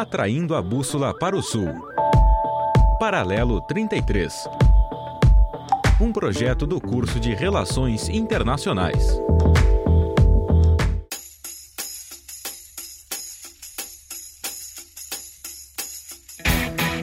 [0.00, 1.72] atraindo a bússola para o sul.
[3.00, 4.46] Paralelo 33.
[5.98, 9.18] Um projeto do curso de Relações Internacionais.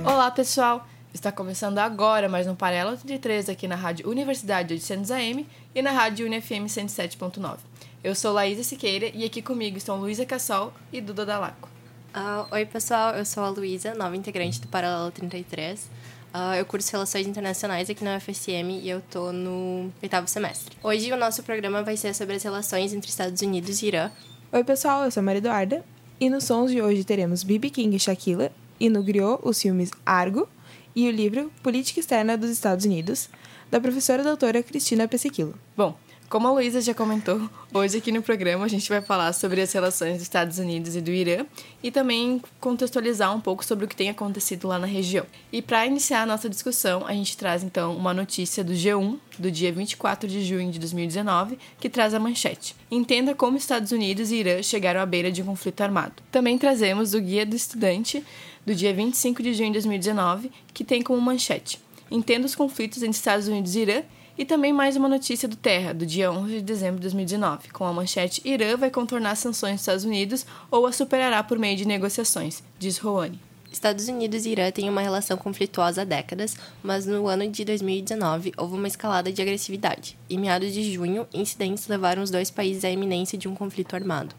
[0.05, 0.86] Olá, pessoal!
[1.12, 5.89] Está começando agora mais um Paralelo 33 aqui na Rádio Universidade 800 AM e na
[5.89, 7.57] Rádio UniFM 107.9.
[8.04, 11.72] Eu sou Laísa Siqueira e aqui comigo estão Luísa Cassol e Duda Dalaco.
[12.16, 15.80] Uh, oi, pessoal, eu sou a Luísa, nova integrante do Paralelo 33.
[15.80, 15.88] Uh,
[16.32, 20.78] ah, eu curso Relações Internacionais aqui na UFSM e eu tô no oitavo semestre.
[20.84, 24.12] Hoje o nosso programa vai ser sobre as relações entre Estados Unidos e Irã.
[24.52, 25.84] Oi, pessoal, eu sou a Maria Eduarda
[26.20, 29.89] e nos sons de hoje teremos Bibi King e Shaquille e no Griot os filmes
[30.06, 30.48] Argo
[30.96, 33.28] e o livro Política Externa dos Estados Unidos,
[33.72, 35.56] da professora doutora Cristina Pesequilo.
[35.75, 35.98] Bom,
[36.33, 39.72] como a Luísa já comentou, hoje aqui no programa a gente vai falar sobre as
[39.72, 41.45] relações dos Estados Unidos e do Irã
[41.83, 45.27] e também contextualizar um pouco sobre o que tem acontecido lá na região.
[45.52, 49.52] E para iniciar a nossa discussão, a gente traz então uma notícia do G1 do
[49.52, 54.38] dia 24 de junho de 2019, que traz a manchete: Entenda como Estados Unidos e
[54.38, 56.15] Irã chegaram à beira de um conflito armado.
[56.31, 58.25] Também trazemos o Guia do Estudante
[58.65, 63.17] do dia 25 de junho de 2019, que tem como manchete: Entenda os conflitos entre
[63.17, 64.02] Estados Unidos e Irã
[64.38, 67.86] e também mais uma notícia do Terra, do dia 11 de dezembro de 2019, com
[67.86, 71.88] a manchete Irã vai contornar sanções dos Estados Unidos ou as superará por meio de
[71.88, 73.39] negociações, diz Rouhani.
[73.72, 78.54] Estados Unidos e Irã têm uma relação conflituosa há décadas, mas no ano de 2019
[78.58, 80.17] houve uma escalada de agressividade.
[80.30, 84.36] Em meados de junho, incidentes levaram os dois países à iminência de um conflito armado.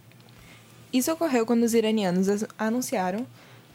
[0.93, 3.27] Isso ocorreu quando os iranianos anunciaram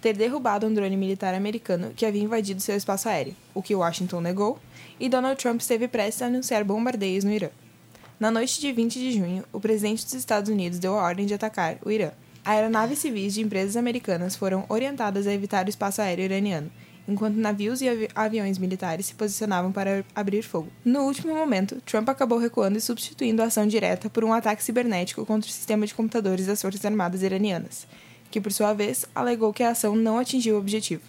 [0.02, 4.22] ter derrubado um drone militar americano que havia invadido seu espaço aéreo, o que Washington
[4.22, 4.59] negou,
[5.00, 7.50] e Donald Trump esteve prestes a anunciar bombardeios no Irã.
[8.19, 11.33] Na noite de 20 de junho, o presidente dos Estados Unidos deu a ordem de
[11.33, 12.11] atacar o Irã.
[12.44, 16.72] Aeronaves civis de empresas americanas foram orientadas a evitar o espaço aéreo iraniano,
[17.08, 20.68] enquanto navios e avi aviões militares se posicionavam para abrir fogo.
[20.85, 25.25] No último momento, Trump acabou recuando e substituindo a ação direta por um ataque cibernético
[25.25, 27.88] contra o sistema de computadores das Forças Armadas iranianas,
[28.31, 31.01] que por sua vez alegou que a ação não atingiu o objetivo.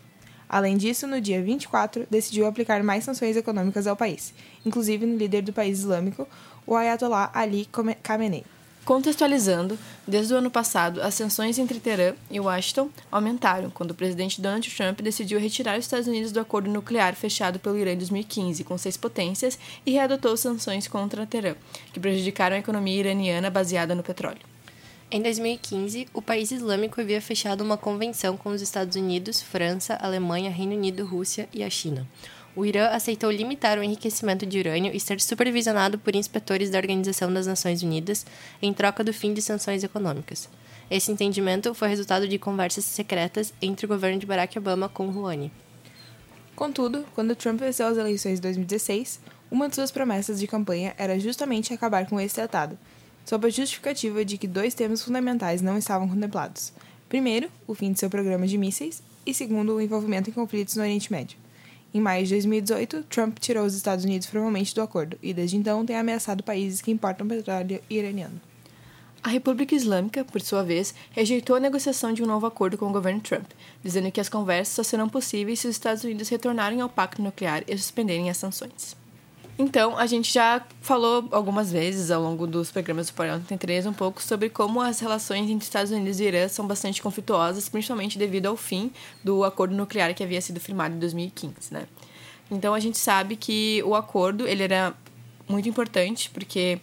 [0.48, 4.34] Além disso, no dia 24, decidiu aplicar mais sanções econômicas ao país,
[4.66, 6.26] inclusive no líder do país islâmico,
[6.66, 7.68] o Ayatollah Ali
[8.02, 8.44] Khamenei.
[8.84, 14.40] Contextualizando, desde o ano passado, as sanções entre Teherã e Washington aumentaram quando o presidente
[14.40, 18.64] Donald Trump decidiu retirar os Estados Unidos do acordo nuclear fechado pelo Irã em 2015
[18.64, 19.56] com seis potências
[19.86, 21.54] e readotou sanções contra Teherã,
[21.92, 24.49] que prejudicaram a economia iraniana baseada no petróleo.
[25.12, 30.52] Em 2015, o país islâmico havia fechado uma convenção com os Estados Unidos, França, Alemanha,
[30.52, 32.06] Reino Unido, Rússia e a China.
[32.54, 37.32] O Irã aceitou limitar o enriquecimento de urânio e ser supervisionado por inspetores da Organização
[37.32, 38.24] das Nações Unidas
[38.62, 40.48] em troca do fim de sanções econômicas.
[40.88, 45.50] Esse entendimento foi resultado de conversas secretas entre o governo de Barack Obama com Rouhani.
[46.54, 49.18] Contudo, quando Trump venceu as eleições de 2016,
[49.50, 52.78] uma de suas promessas de campanha era justamente acabar com esse tratado,
[53.30, 56.72] sob a justificativa de que dois temas fundamentais não estavam contemplados.
[57.08, 60.82] Primeiro, o fim de seu programa de mísseis, e segundo, o envolvimento em conflitos no
[60.82, 61.38] Oriente Médio.
[61.94, 65.86] Em maio de 2018, Trump tirou os Estados Unidos formalmente do acordo e, desde então,
[65.86, 68.40] tem ameaçado países que importam petróleo iraniano.
[69.22, 72.92] A República Islâmica, por sua vez, rejeitou a negociação de um novo acordo com o
[72.92, 73.48] governo Trump,
[73.80, 77.62] dizendo que as conversas só serão possíveis se os Estados Unidos retornarem ao pacto nuclear
[77.68, 78.98] e suspenderem as sanções.
[79.60, 83.92] Então, a gente já falou algumas vezes ao longo dos programas do Porão 33 um
[83.92, 88.46] pouco sobre como as relações entre Estados Unidos e Irã são bastante conflituosas, principalmente devido
[88.46, 88.90] ao fim
[89.22, 91.86] do acordo nuclear que havia sido firmado em 2015, né?
[92.50, 94.94] Então, a gente sabe que o acordo, ele era
[95.46, 96.80] muito importante porque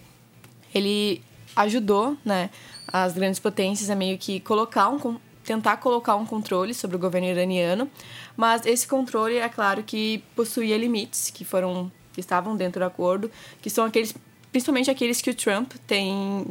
[0.72, 1.24] ele
[1.56, 2.52] ajudou, né,
[2.94, 7.28] as grandes potências a meio que colocar um tentar colocar um controle sobre o governo
[7.28, 7.90] iraniano,
[8.36, 13.30] mas esse controle é claro que possuía limites que foram que estavam dentro do acordo,
[13.62, 14.12] que são aqueles,
[14.52, 16.48] principalmente aqueles que o Trump tem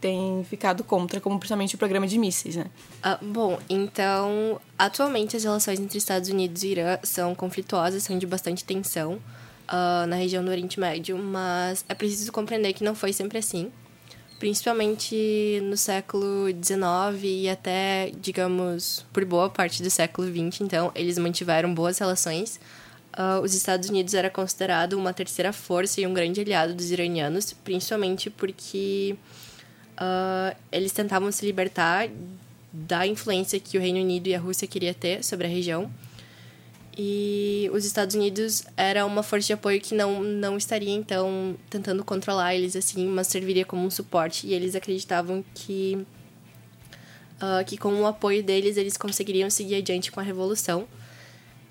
[0.00, 2.66] tem ficado contra, como principalmente o programa de mísseis, né?
[3.04, 8.24] Uh, bom, então, atualmente as relações entre Estados Unidos e Irã são conflituosas, são de
[8.24, 13.12] bastante tensão uh, na região do Oriente Médio, mas é preciso compreender que não foi
[13.12, 13.72] sempre assim.
[14.38, 21.18] Principalmente no século XIX e até, digamos, por boa parte do século XX, então, eles
[21.18, 22.60] mantiveram boas relações
[23.18, 27.52] uh, os Estados Unidos era considerado uma terceira força e um grande aliado dos iranianos,
[27.52, 29.16] principalmente porque
[30.00, 32.08] uh, eles tentavam se libertar
[32.72, 35.90] da influência que o Reino Unido e a Rússia queria ter sobre a região.
[37.00, 42.02] E os Estados Unidos era uma força de apoio que não, não estaria, então, tentando
[42.04, 44.48] controlar eles assim, mas serviria como um suporte.
[44.48, 46.04] E eles acreditavam que
[47.36, 50.88] uh, que com o apoio deles eles conseguiriam seguir adiante com a revolução.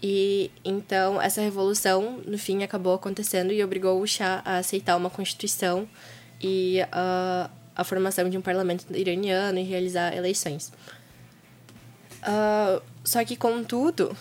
[0.01, 5.09] E então essa revolução, no fim, acabou acontecendo e obrigou o Shah a aceitar uma
[5.09, 5.87] constituição
[6.41, 10.71] e uh, a formação de um parlamento iraniano e realizar eleições.
[12.21, 14.15] Uh, só que, contudo,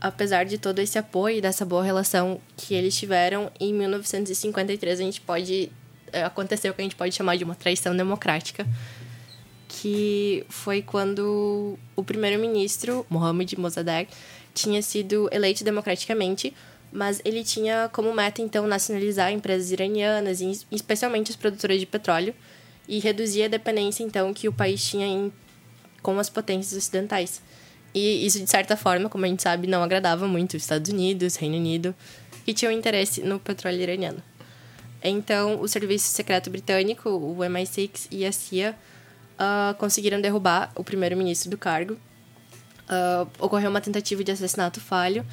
[0.00, 5.02] apesar de todo esse apoio e dessa boa relação que eles tiveram, em 1953 a
[5.02, 5.70] gente pode
[6.12, 8.66] eh, aconteceu o que a gente pode chamar de uma traição democrática,
[9.68, 14.08] que foi quando o primeiro-ministro Mohammad Mossadegh
[14.56, 16.52] tinha sido eleito democraticamente,
[16.90, 20.40] mas ele tinha como meta então nacionalizar empresas iranianas,
[20.72, 22.34] especialmente as produtoras de petróleo,
[22.88, 25.32] e reduzir a dependência então que o país tinha em,
[26.02, 27.42] com as potências ocidentais.
[27.94, 31.36] E isso, de certa forma, como a gente sabe, não agradava muito os Estados Unidos,
[31.36, 31.94] Reino Unido,
[32.44, 34.22] que tinham interesse no petróleo iraniano.
[35.02, 38.76] Então, o Serviço Secreto Britânico, o MI6 e a CIA
[39.36, 41.96] uh, conseguiram derrubar o primeiro-ministro do cargo.
[42.88, 45.26] Uh, ocorreu uma tentativa de assassinato falho.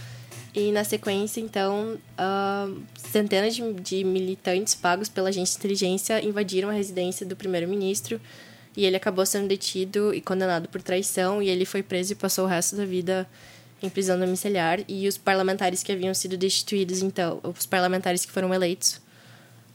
[0.56, 6.70] E, na sequência, então, uh, centenas de, de militantes pagos pela agência de inteligência invadiram
[6.70, 8.22] a residência do primeiro-ministro.
[8.76, 11.42] E ele acabou sendo detido e condenado por traição.
[11.42, 13.28] E ele foi preso e passou o resto da vida
[13.82, 14.80] em prisão domiciliar.
[14.88, 19.02] E os parlamentares que haviam sido destituídos então os parlamentares que foram eleitos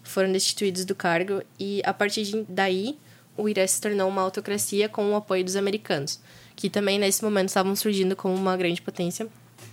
[0.02, 1.42] foram destituídos do cargo.
[1.58, 2.98] E a partir daí
[3.36, 6.18] o Irã se tornou uma autocracia com o apoio dos americanos
[6.58, 9.28] que também nesse momento estavam surgindo como uma grande potência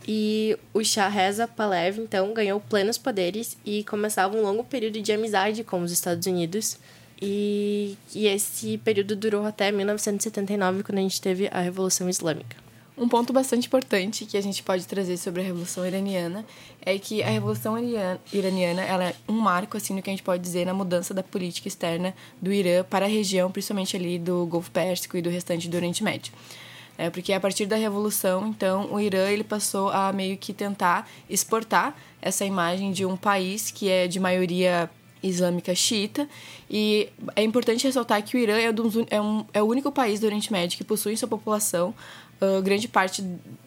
[0.08, 5.12] e o Shah Reza Pahlavi então ganhou plenos poderes e começava um longo período de
[5.12, 6.78] amizade com os Estados Unidos
[7.20, 12.56] e, e esse período durou até 1979, quando a gente teve a Revolução Islâmica.
[12.96, 16.46] Um ponto bastante importante que a gente pode trazer sobre a Revolução Iraniana
[16.82, 17.76] é que a Revolução
[18.32, 21.24] Iraniana ela é um marco, assim, no que a gente pode dizer na mudança da
[21.24, 25.68] política externa do Irã para a região, principalmente ali do Golfo Pérsico e do restante
[25.68, 26.32] do Oriente Médio.
[26.98, 31.10] É, porque a partir da Revolução, então, o Irã ele passou a meio que tentar
[31.30, 34.90] exportar essa imagem de um país que é de maioria
[35.22, 36.28] islâmica xiita.
[36.70, 40.20] E é importante ressaltar que o Irã é, dos, é, um, é o único país
[40.20, 41.94] do Oriente Médio que possui em sua população
[42.42, 43.24] uh, grande parte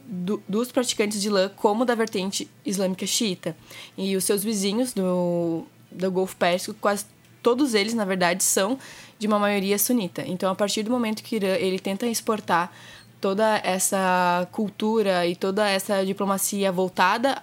[0.07, 3.57] do, dos praticantes de lã como da vertente islâmica xiita.
[3.97, 7.05] E os seus vizinhos do, do Golfo Pérsico, quase
[7.43, 8.79] todos eles, na verdade, são
[9.19, 10.23] de uma maioria sunita.
[10.27, 12.73] Então, a partir do momento que o Irã ele tenta exportar
[13.21, 17.43] toda essa cultura e toda essa diplomacia voltada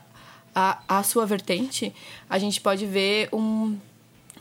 [0.53, 1.93] à, sua vertente,
[2.29, 3.77] a gente pode ver um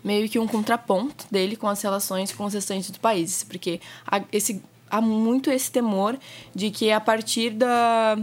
[0.02, 4.62] meio que um contraponto dele com as relações com os restantes países, porque há, esse,
[4.90, 6.16] há muito esse temor
[6.54, 8.18] de que a partir da,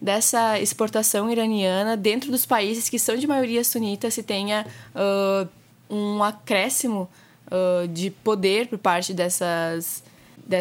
[0.00, 5.48] dessa exportação iraniana dentro dos países que são de maioria sunita se tenha uh,
[5.88, 7.08] um acréscimo
[7.46, 10.02] uh, de poder por parte dessas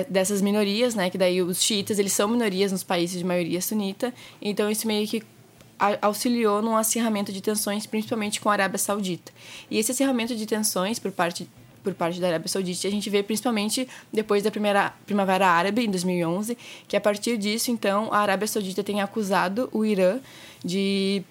[0.10, 4.14] dessas minorias, né, que daí os xiitas, eles são minorias nos países de maioria sunita,
[4.42, 5.22] então isso meio que
[6.02, 9.32] auxiliou no acirramento de tensões, principalmente com a Arábia Saudita.
[9.70, 11.50] E esse acirramento de tensões por parte
[11.84, 15.92] por parte da Arábia Saudita, a gente vê principalmente depois da primeira Primavera Árabe, em
[15.92, 16.58] 2011,
[16.88, 20.20] que a partir disso, então, a Arábia Saudita tem acusado o Irã
[20.64, 21.22] de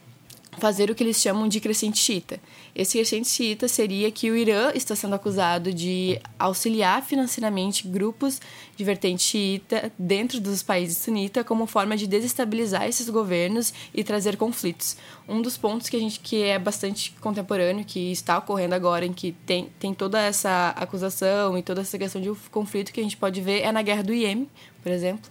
[0.59, 2.39] fazer o que eles chamam de crescente xiita.
[2.75, 8.41] Esse crescente xiita seria que o Irã está sendo acusado de auxiliar financeiramente grupos
[8.75, 14.39] de vertente xiita dentro dos países sunitas como forma de desestabilizar esses governos e trazer
[14.39, 14.97] conflitos.
[15.29, 19.13] Um dos pontos que a gente que é bastante contemporâneo, que está ocorrendo agora, em
[19.13, 23.19] que tem, tem toda essa acusação e toda essa questão de conflito que a gente
[23.19, 24.49] pode ver é na guerra do Iêmen,
[24.83, 25.31] por exemplo,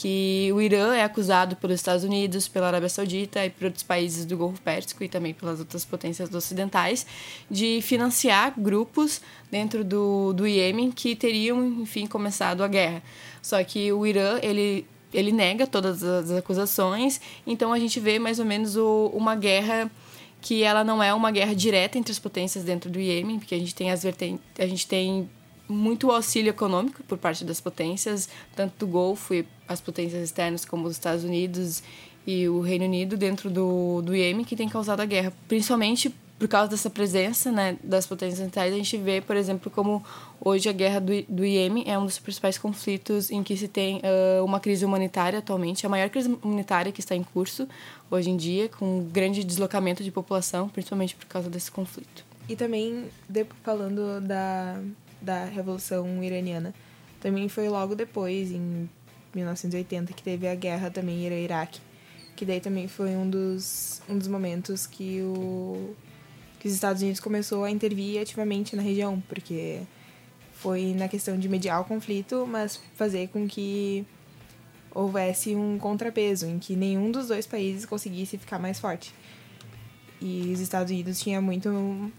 [0.00, 4.24] que o Irã é acusado pelos Estados Unidos, pela Arábia Saudita e por outros países
[4.24, 7.06] do Golfo Pérsico e também pelas outras potências ocidentais
[7.50, 13.02] de financiar grupos dentro do, do Iêmen que teriam, enfim, começado a guerra.
[13.42, 18.38] Só que o Irã, ele ele nega todas as acusações, então a gente vê mais
[18.38, 19.90] ou menos o, uma guerra
[20.40, 23.58] que ela não é uma guerra direta entre as potências dentro do Iêmen, porque a
[23.58, 25.28] gente tem as vertentes, a gente tem
[25.72, 30.86] muito auxílio econômico por parte das potências, tanto do Golfo e as potências externas como
[30.86, 31.82] os Estados Unidos
[32.26, 36.48] e o Reino Unido dentro do, do Iêmen que tem causado a guerra, principalmente por
[36.48, 40.02] causa dessa presença né, das potências ocidentais, a gente vê, por exemplo, como
[40.40, 43.98] hoje a guerra do, do Iêmen é um dos principais conflitos em que se tem
[43.98, 47.68] uh, uma crise humanitária atualmente, a maior crise humanitária que está em curso
[48.10, 52.24] hoje em dia, com um grande deslocamento de população, principalmente por causa desse conflito.
[52.48, 53.04] E também,
[53.62, 54.80] falando da,
[55.20, 56.74] da Revolução Iraniana.
[57.20, 58.88] Também foi logo depois, em
[59.34, 61.80] 1980, que teve a guerra também Irã-Iraque.
[62.34, 65.94] Que daí também foi um dos, um dos momentos que, o,
[66.58, 69.80] que os Estados Unidos começou a intervir ativamente na região, porque
[70.54, 74.06] foi na questão de mediar o conflito, mas fazer com que
[74.94, 79.14] houvesse um contrapeso, em que nenhum dos dois países conseguisse ficar mais forte.
[80.20, 82.10] E os Estados Unidos tinha muito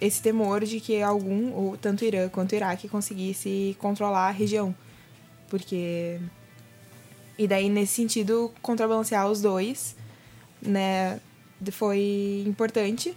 [0.00, 4.74] esse temor de que algum, ou tanto Irã quanto Iraque, conseguisse controlar a região.
[5.48, 6.20] Porque.
[7.36, 9.94] E daí, nesse sentido, contrabalancear os dois,
[10.60, 11.20] né,
[11.70, 13.16] foi importante,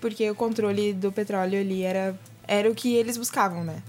[0.00, 3.82] porque o controle do petróleo ali era, era o que eles buscavam, né?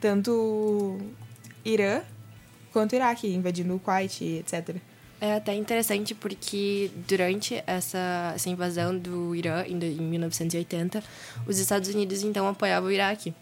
[0.00, 0.98] Tanto
[1.64, 2.02] Irã
[2.72, 4.76] quanto Iraque, invadindo o Kuwait, etc.
[5.22, 11.00] É até interessante porque durante essa, essa invasão do Irã, em, em 1980,
[11.46, 13.32] os Estados Unidos então apoiavam o Iraque.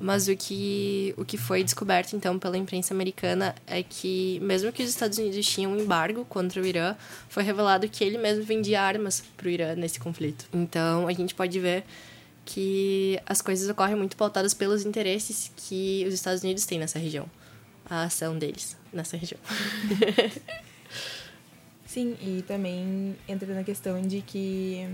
[0.00, 4.82] Mas o que, o que foi descoberto então pela imprensa americana é que, mesmo que
[4.82, 6.96] os Estados Unidos tinham um embargo contra o Irã,
[7.28, 10.44] foi revelado que ele mesmo vendia armas para o Irã nesse conflito.
[10.52, 11.84] Então a gente pode ver
[12.44, 17.30] que as coisas ocorrem muito pautadas pelos interesses que os Estados Unidos têm nessa região,
[17.88, 19.38] a ação deles nessa região.
[21.88, 24.86] Sim, e também entra na questão de que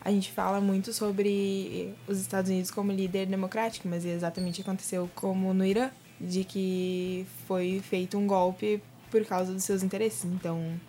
[0.00, 5.52] a gente fala muito sobre os Estados Unidos como líder democrático, mas exatamente aconteceu como
[5.52, 10.24] no Irã, de que foi feito um golpe por causa dos seus interesses.
[10.24, 10.80] Então,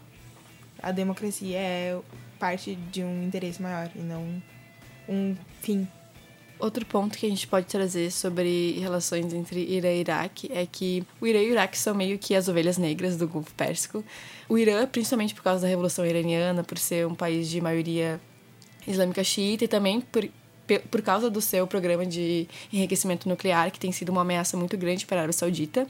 [0.81, 1.99] a democracia é
[2.39, 4.41] parte de um interesse maior e não
[5.09, 5.85] um fim.
[6.61, 11.03] Outro ponto que a gente pode trazer sobre relações entre Irã e Iraque é que
[11.19, 14.05] o Irã e o Iraque são meio que as ovelhas negras do Golfo Pérsico.
[14.47, 18.21] O Irã, principalmente por causa da Revolução Iraniana, por ser um país de maioria
[18.87, 20.29] islâmica xiita e também por,
[20.91, 25.07] por causa do seu programa de enriquecimento nuclear, que tem sido uma ameaça muito grande
[25.07, 25.87] para a Arábia Saudita.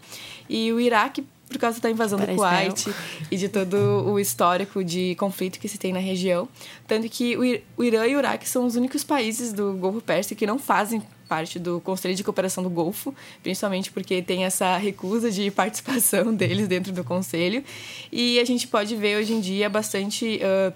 [0.49, 2.93] E o Iraque, por causa da invasão para do Kuwait
[3.29, 6.47] e de todo o histórico de conflito que se tem na região.
[6.87, 7.35] Tanto que
[7.77, 11.03] o Irã e o Iraque são os únicos países do Golfo Pérsico que não fazem
[11.27, 16.67] parte do Conselho de Cooperação do Golfo, principalmente porque tem essa recusa de participação deles
[16.67, 17.63] dentro do Conselho.
[18.11, 20.39] E a gente pode ver hoje em dia bastante.
[20.43, 20.73] Uh,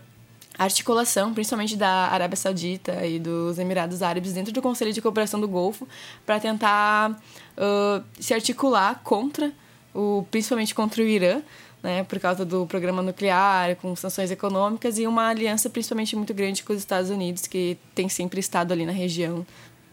[0.57, 5.47] articulação, principalmente da Arábia Saudita e dos Emirados Árabes, dentro do Conselho de Cooperação do
[5.47, 5.87] Golfo,
[6.25, 9.51] para tentar uh, se articular contra,
[9.95, 11.41] o, principalmente contra o Irã,
[11.81, 16.63] né, por causa do programa nuclear, com sanções econômicas, e uma aliança principalmente muito grande
[16.63, 19.45] com os Estados Unidos, que tem sempre estado ali na região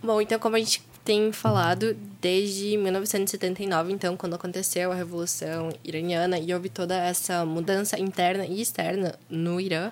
[0.03, 6.41] Bom, então como a gente tem falado desde 1979, então quando aconteceu a revolução iraniana
[6.41, 9.91] e houve toda essa mudança interna e externa no Irã,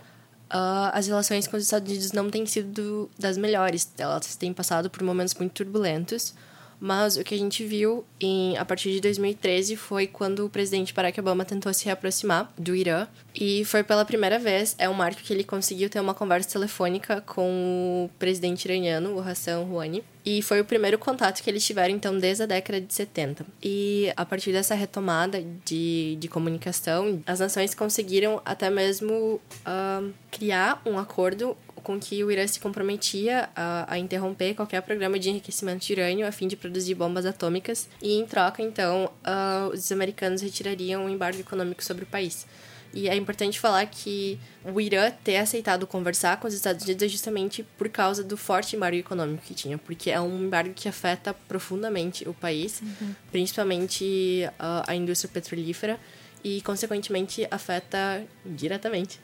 [0.53, 3.89] uh, as relações com os Estados Unidos não têm sido das melhores.
[3.97, 6.35] Elas têm passado por momentos muito turbulentos.
[6.81, 10.95] Mas o que a gente viu em, a partir de 2013 foi quando o presidente
[10.95, 13.07] Barack Obama tentou se reaproximar do Irã.
[13.35, 17.21] E foi pela primeira vez, é um marco que ele conseguiu ter uma conversa telefônica
[17.21, 20.03] com o presidente iraniano, o Hassan Rouhani.
[20.25, 23.47] E foi o primeiro contato que eles tiveram, então, desde a década de 70.
[23.63, 30.81] E a partir dessa retomada de, de comunicação, as nações conseguiram até mesmo uh, criar
[30.85, 35.87] um acordo com que o Irã se comprometia a, a, interromper qualquer programa de enriquecimento
[35.87, 40.43] de urânio a fim de produzir bombas atômicas e, em troca, então, uh, os americanos
[40.43, 42.47] retirariam o um embargo econômico sobre o país.
[42.93, 47.09] E é importante falar que o Irã ter aceitado conversar com os Estados Unidos é
[47.09, 51.33] justamente por causa do forte embargo econômico que tinha, porque é um embargo que afeta
[51.33, 53.15] profundamente o país, uhum.
[53.31, 56.01] principalmente uh, a indústria petrolífera,
[56.43, 59.21] e, consequentemente, afeta diretamente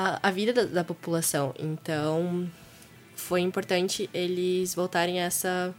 [0.00, 1.54] a, a vida da, da população.
[1.58, 2.50] Então,
[3.14, 5.74] foi importante eles voltarem a essa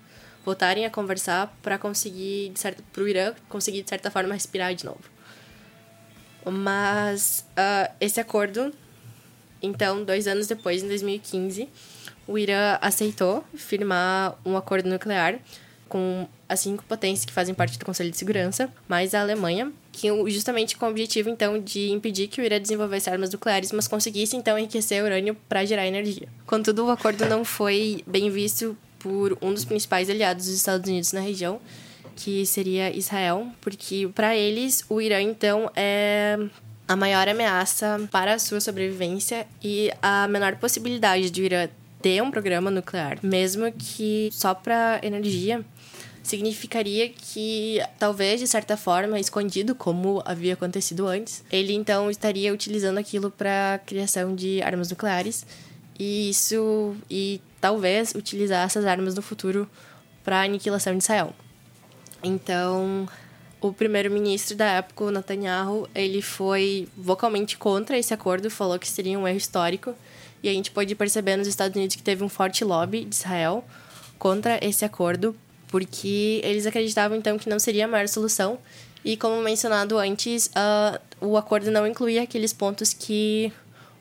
[0.46, 2.54] voltarem a conversar para conseguir
[2.92, 5.04] para o Irã conseguir de certa forma respirar de novo
[6.44, 8.74] mas uh, esse acordo
[9.62, 11.70] então dois anos depois em 2015
[12.28, 15.40] o Irã aceitou firmar um acordo nuclear
[15.92, 20.08] com as cinco potências que fazem parte do Conselho de Segurança mais a Alemanha que
[20.32, 24.38] justamente com o objetivo então de impedir que o Irã desenvolvesse armas nucleares, mas conseguisse
[24.38, 26.30] então enriquecer urânio para gerar energia.
[26.46, 31.12] Contudo, o acordo não foi bem visto por um dos principais aliados dos Estados Unidos
[31.12, 31.60] na região,
[32.16, 36.38] que seria Israel, porque para eles o Irã então é
[36.88, 41.68] a maior ameaça para a sua sobrevivência e a menor possibilidade de o Irã
[42.02, 45.64] ter um programa nuclear, mesmo que só para energia
[46.24, 52.98] significaria que, talvez de certa forma, escondido, como havia acontecido antes, ele então estaria utilizando
[52.98, 55.46] aquilo para criação de armas nucleares
[56.00, 59.70] e isso e talvez utilizar essas armas no futuro
[60.24, 61.34] para aniquilação de Israel.
[62.24, 63.08] Então,
[63.60, 69.18] o primeiro-ministro da época, o Netanyahu, ele foi vocalmente contra esse acordo, falou que seria
[69.18, 69.96] um erro histórico.
[70.44, 73.64] E a gente pode perceber nos Estados Unidos que teve um forte lobby de Israel
[74.18, 75.36] contra esse acordo
[75.72, 78.60] porque eles acreditavam então que não seria a maior solução.
[79.04, 83.52] E como mencionado antes, uh, o acordo não incluía aqueles pontos que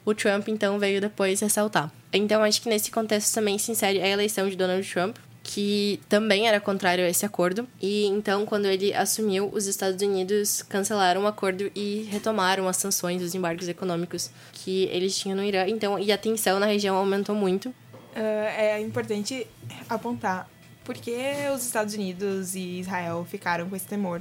[0.05, 1.91] o Trump então veio depois ressaltar.
[2.13, 6.49] Então acho que nesse contexto também se insere a eleição de Donald Trump, que também
[6.49, 7.67] era contrário a esse acordo.
[7.81, 13.23] E então, quando ele assumiu, os Estados Unidos cancelaram o acordo e retomaram as sanções,
[13.23, 15.67] os embargos econômicos que eles tinham no Irã.
[15.69, 17.71] Então, e a tensão na região aumentou muito.
[17.71, 19.47] Uh, é importante
[19.89, 20.49] apontar
[20.85, 21.17] porque
[21.55, 24.21] os Estados Unidos e Israel ficaram com esse temor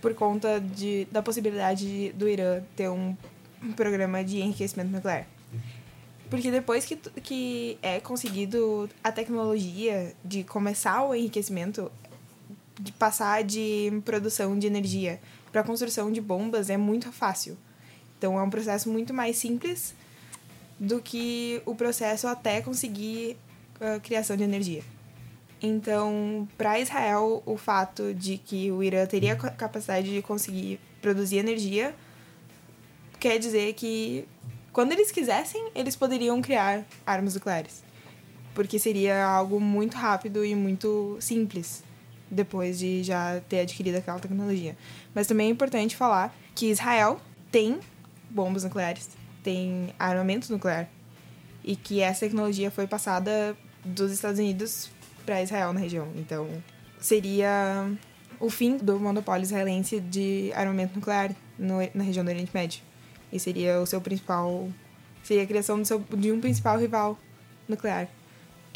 [0.00, 3.16] por conta de, da possibilidade do Irã ter um,
[3.62, 5.26] um programa de enriquecimento nuclear.
[6.28, 11.90] Porque depois que, que é conseguido a tecnologia de começar o enriquecimento,
[12.78, 15.20] de passar de produção de energia
[15.52, 17.56] para construção de bombas é muito fácil.
[18.18, 19.94] Então é um processo muito mais simples
[20.78, 23.36] do que o processo até conseguir
[23.80, 24.82] a criação de energia.
[25.66, 31.94] Então, para Israel, o fato de que o Irã teria capacidade de conseguir produzir energia
[33.18, 34.28] quer dizer que
[34.74, 37.82] quando eles quisessem, eles poderiam criar armas nucleares.
[38.54, 41.82] Porque seria algo muito rápido e muito simples
[42.30, 44.76] depois de já ter adquirido aquela tecnologia.
[45.14, 47.18] Mas também é importante falar que Israel
[47.50, 47.80] tem
[48.28, 49.08] bombas nucleares,
[49.42, 50.90] tem armamento nuclear.
[51.64, 54.90] E que essa tecnologia foi passada dos Estados Unidos
[55.24, 56.08] para Israel na região.
[56.16, 56.48] Então,
[56.98, 57.90] seria
[58.40, 62.80] o fim do monopólio israelense de armamento nuclear no, na região do Oriente Médio.
[63.32, 64.68] E seria o seu principal.
[65.22, 67.18] Seria a criação seu, de um principal rival
[67.68, 68.08] nuclear.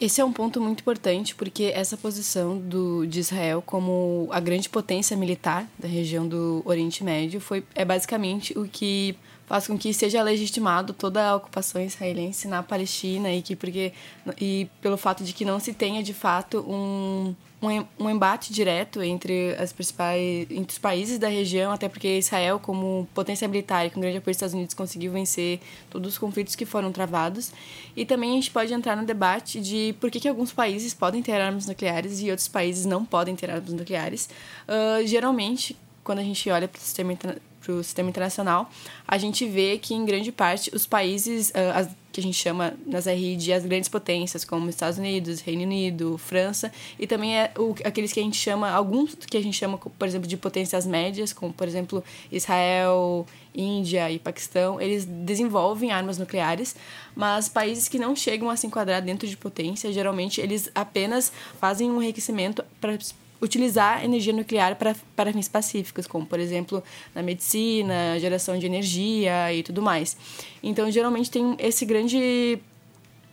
[0.01, 4.69] Esse é um ponto muito importante porque essa posição do, de Israel como a grande
[4.69, 9.17] potência militar da região do Oriente Médio foi, é basicamente o que
[9.49, 13.93] faz com que seja legitimado toda a ocupação israelense na Palestina e que porque
[14.41, 19.57] e pelo fato de que não se tenha de fato um um, embate direto entre
[19.59, 24.01] as principais entre os países da região até porque Israel como potência militar e com
[24.01, 27.51] grande apoio dos Estados Unidos conseguiu vencer todos os conflitos que foram travados.
[27.97, 31.21] E também a gente pode entrar no debate de por que, que alguns países podem
[31.21, 34.29] ter armas nucleares e outros países não podem ter armas nucleares.
[34.69, 37.13] Uh, geralmente quando a gente olha para o sistema
[37.61, 38.71] para o sistema internacional,
[39.07, 42.75] a gente vê que, em grande parte, os países uh, as, que a gente chama
[42.87, 47.75] nas RID as grandes potências, como Estados Unidos, Reino Unido, França, e também é o,
[47.85, 51.33] aqueles que a gente chama, alguns que a gente chama, por exemplo, de potências médias,
[51.33, 56.75] como, por exemplo, Israel, Índia e Paquistão, eles desenvolvem armas nucleares,
[57.15, 61.91] mas países que não chegam a se enquadrar dentro de potência, geralmente eles apenas fazem
[61.91, 62.97] um enriquecimento para
[63.41, 66.83] utilizar energia nuclear para, para fins pacíficos, como, por exemplo,
[67.15, 70.17] na medicina, geração de energia e tudo mais.
[70.63, 72.59] Então, geralmente tem esse grande,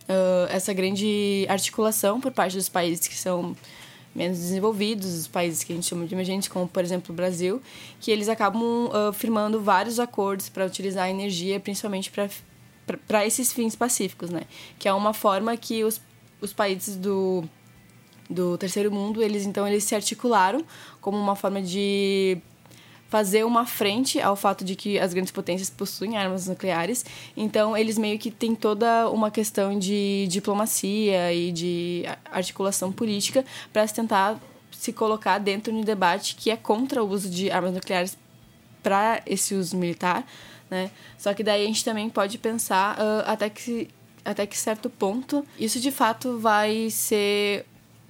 [0.08, 3.56] uh, essa grande articulação por parte dos países que são
[4.14, 7.60] menos desenvolvidos, os países que a gente chama de emergentes, como, por exemplo, o Brasil,
[8.00, 13.76] que eles acabam uh, firmando vários acordos para utilizar a energia, principalmente para esses fins
[13.76, 14.42] pacíficos, né?
[14.78, 16.00] Que é uma forma que os,
[16.40, 17.44] os países do
[18.28, 20.64] do terceiro mundo, eles então eles se articularam
[21.00, 22.38] como uma forma de
[23.08, 27.04] fazer uma frente ao fato de que as grandes potências possuem armas nucleares.
[27.36, 33.86] Então, eles meio que têm toda uma questão de diplomacia e de articulação política para
[33.86, 34.38] tentar
[34.72, 38.18] se colocar dentro de um debate que é contra o uso de armas nucleares
[38.82, 40.26] para esse uso militar,
[40.70, 40.90] né?
[41.16, 43.88] Só que daí a gente também pode pensar uh, até que
[44.24, 47.64] até que certo ponto isso de fato vai ser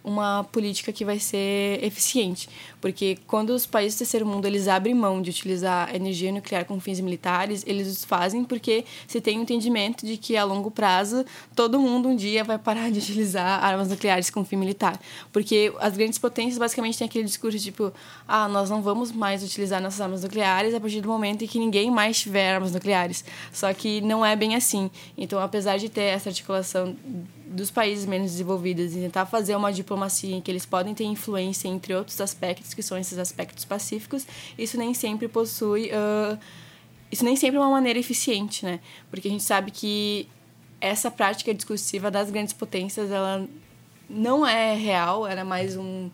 [0.06, 2.48] uma política que vai ser eficiente,
[2.86, 6.78] porque quando os países do terceiro mundo eles abrem mão de utilizar energia nuclear com
[6.78, 11.24] fins militares, eles o fazem porque se tem o entendimento de que a longo prazo
[11.56, 15.00] todo mundo um dia vai parar de utilizar armas nucleares com fim militar,
[15.32, 17.92] porque as grandes potências basicamente têm aquele discurso tipo,
[18.28, 21.58] ah, nós não vamos mais utilizar nossas armas nucleares a partir do momento em que
[21.58, 23.24] ninguém mais tiver armas nucleares.
[23.52, 24.92] Só que não é bem assim.
[25.18, 26.94] Então, apesar de ter essa articulação
[27.56, 31.68] dos países menos desenvolvidos e tentar fazer uma diplomacia em que eles podem ter influência
[31.68, 36.38] entre outros aspectos que são esses aspectos pacíficos isso nem sempre possui uh,
[37.10, 38.80] isso nem sempre é uma maneira eficiente né?
[39.10, 40.28] Porque a gente sabe que
[40.80, 43.48] essa prática discursiva das grandes potências ela
[44.08, 46.10] não é real era mais um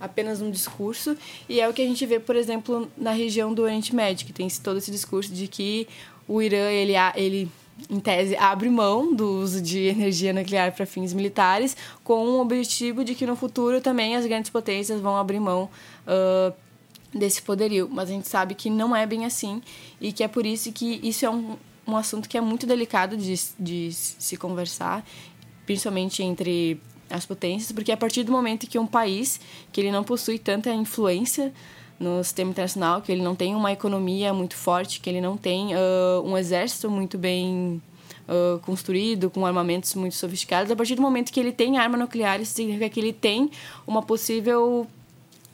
[0.00, 1.16] apenas um discurso
[1.48, 4.32] e é o que a gente vê por exemplo na região do Oriente Médio que
[4.32, 5.88] tem todo esse discurso de que
[6.26, 7.50] o Irã ele ele
[7.90, 13.04] em tese, abre mão do uso de energia nuclear para fins militares, com o objetivo
[13.04, 15.68] de que no futuro também as grandes potências vão abrir mão
[16.06, 16.54] uh,
[17.12, 17.88] desse poderio.
[17.90, 19.62] Mas a gente sabe que não é bem assim
[20.00, 21.56] e que é por isso que isso é um,
[21.86, 25.04] um assunto que é muito delicado de, de se conversar,
[25.66, 29.38] principalmente entre as potências, porque a partir do momento que um país
[29.70, 31.52] que ele não possui tanta influência
[31.98, 35.74] no sistema internacional, que ele não tem uma economia muito forte, que ele não tem
[35.74, 37.80] uh, um exército muito bem
[38.28, 42.40] uh, construído, com armamentos muito sofisticados, a partir do momento que ele tem arma nuclear,
[42.40, 43.50] isso significa que ele tem
[43.86, 44.86] uma possível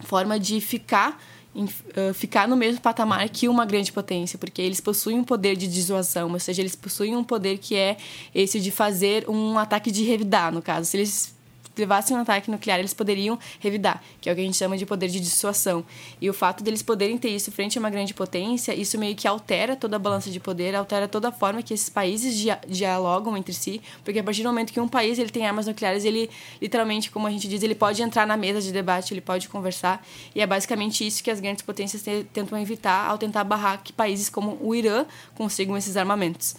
[0.00, 1.20] forma de ficar
[1.54, 5.66] uh, ficar no mesmo patamar que uma grande potência, porque eles possuem um poder de
[5.66, 7.96] dissuasão, ou seja, eles possuem um poder que é
[8.34, 10.90] esse de fazer um ataque de revidar, no caso.
[10.90, 11.34] Se eles
[11.80, 14.86] levassem um ataque nuclear, eles poderiam revidar, que é o que a gente chama de
[14.86, 15.84] poder de dissuasão.
[16.20, 19.26] E o fato deles poderem ter isso frente a uma grande potência, isso meio que
[19.26, 23.36] altera toda a balança de poder, altera toda a forma que esses países dia dialogam
[23.36, 26.30] entre si, porque a partir do momento que um país ele tem armas nucleares, ele
[26.60, 30.04] literalmente, como a gente diz, ele pode entrar na mesa de debate, ele pode conversar,
[30.34, 34.28] e é basicamente isso que as grandes potências tentam evitar ao tentar barrar que países
[34.28, 36.54] como o Irã consigam esses armamentos.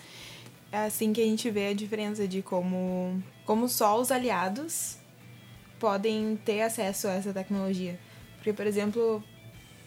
[0.72, 5.01] É assim que a gente vê a diferença de como, como só os aliados
[5.82, 8.00] podem ter acesso a essa tecnologia.
[8.36, 9.24] Porque, por exemplo,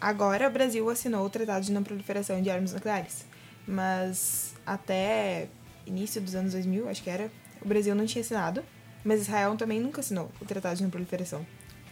[0.01, 3.25] agora o Brasil assinou o Tratado de Não Proliferação de Armas Nucleares,
[3.67, 5.47] mas até
[5.87, 7.31] início dos anos 2000, acho que era,
[7.63, 8.65] o Brasil não tinha assinado,
[9.05, 11.47] mas Israel também nunca assinou o Tratado de Não Proliferação.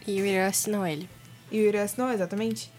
[0.05, 1.09] E o Irã assinou ele.
[1.49, 2.69] E o Irã assinou, exatamente.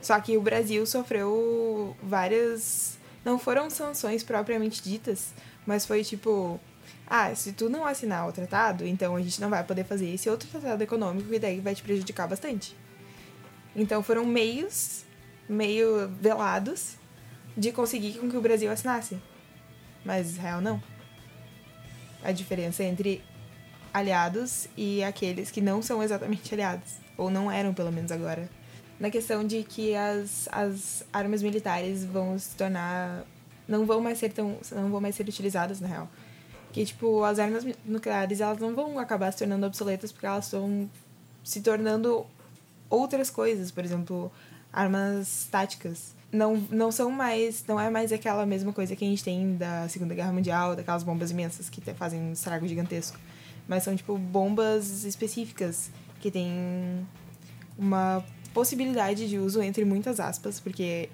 [0.00, 2.98] Só que o Brasil sofreu várias.
[3.24, 5.32] Não foram sanções propriamente ditas,
[5.66, 6.60] mas foi tipo
[7.10, 10.28] ah, se tu não assinar o tratado, então a gente não vai poder fazer esse
[10.28, 12.76] outro tratado econômico e daí vai te prejudicar bastante.
[13.74, 15.04] Então foram meios,
[15.48, 16.96] meio velados,
[17.56, 19.18] de conseguir com que o Brasil assinasse.
[20.04, 20.82] Mas Israel não.
[22.22, 23.24] A diferença entre
[23.92, 26.96] aliados e aqueles que não são exatamente aliados.
[27.16, 28.50] Ou não eram, pelo menos agora.
[29.00, 33.24] Na questão de que as, as armas militares vão se tornar.
[33.66, 34.58] não vão mais ser tão.
[34.72, 36.08] não vão mais ser utilizadas, na real
[36.72, 40.88] que, tipo, as armas nucleares, elas não vão acabar se tornando obsoletas porque elas estão
[41.42, 42.26] se tornando
[42.90, 44.30] outras coisas, por exemplo,
[44.72, 46.14] armas táticas.
[46.30, 49.88] Não, não são mais, não é mais aquela mesma coisa que a gente tem da
[49.88, 53.18] Segunda Guerra Mundial, daquelas bombas imensas que fazem um estrago gigantesco.
[53.66, 57.06] Mas são, tipo, bombas específicas que têm
[57.78, 61.08] uma possibilidade de uso entre muitas aspas, porque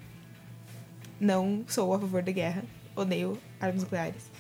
[1.21, 2.65] não sou a favor da guerra,
[2.97, 4.34] odeio armas nucleares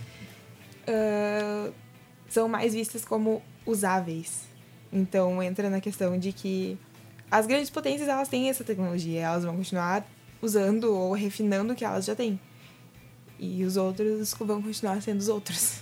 [2.28, 4.42] são mais vistas como usáveis.
[4.92, 6.78] Então entra na questão de que
[7.30, 10.06] as grandes potências elas têm essa tecnologia, elas vão continuar
[10.40, 12.38] usando ou refinando o que elas já têm.
[13.38, 15.80] E os outros vão continuar sendo os outros.